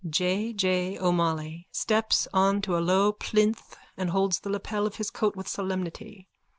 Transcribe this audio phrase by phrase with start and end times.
[0.03, 0.55] _(J.
[0.55, 0.97] J.
[0.97, 5.47] O'Molloy steps on to a low plinth and holds the lapel of his coat with
[5.47, 6.27] solemnity.